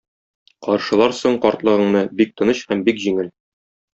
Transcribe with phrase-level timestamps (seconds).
[0.67, 3.33] Каршыларсың картлыгыңны бик тыныч һәм бик җиңел.